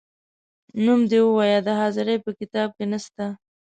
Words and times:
نوم 0.83 1.01
دي 1.09 1.19
ووایه 1.23 1.59
د 1.63 1.69
حاضرۍ 1.79 2.17
په 2.25 2.31
کتاب 2.39 2.69
کې 2.77 2.85
نه 2.91 2.99
سته، 3.05 3.25